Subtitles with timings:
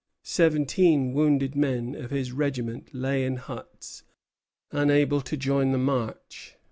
[0.23, 4.01] Seventeen wounded men of his regiment lay in huts,
[4.71, 6.55] unable to join the march.